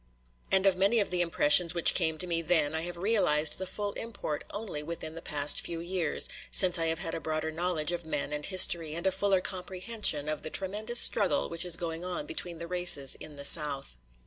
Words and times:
And 0.51 0.65
of 0.65 0.75
many 0.75 0.99
of 0.99 1.11
the 1.11 1.21
impressions 1.21 1.75
which 1.75 1.93
came 1.93 2.17
to 2.17 2.25
me 2.25 2.41
then 2.41 2.73
I 2.73 2.81
have 2.81 2.97
realized 2.97 3.59
the 3.59 3.67
full 3.67 3.93
import 3.93 4.43
only 4.49 4.81
within 4.81 5.13
the 5.13 5.21
past 5.21 5.61
few 5.61 5.79
years, 5.79 6.27
since 6.49 6.79
I 6.79 6.87
have 6.87 6.97
had 6.97 7.13
a 7.13 7.19
broader 7.19 7.51
knowledge 7.51 7.91
of 7.91 8.03
men 8.03 8.33
and 8.33 8.43
history, 8.43 8.95
and 8.95 9.05
a 9.05 9.11
fuller 9.11 9.41
comprehension 9.41 10.27
of 10.27 10.41
the 10.41 10.49
tremendous 10.49 10.97
struggle 10.97 11.49
which 11.49 11.65
is 11.65 11.77
going 11.77 12.03
on 12.03 12.25
between 12.25 12.57
the 12.57 12.65
races 12.65 13.13
in 13.19 13.35
the 13.35 13.45
South. 13.45 13.95